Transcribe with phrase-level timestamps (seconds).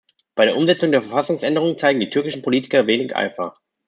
[0.33, 3.53] Bei der Umsetzung der Verfassungsänderung zeigen die türkischen Politiker wenig Eifer.